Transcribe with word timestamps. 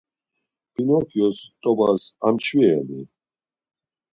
Pinokyos 0.73 1.37
t̆obas 1.61 2.03
amçvireni? 2.27 3.01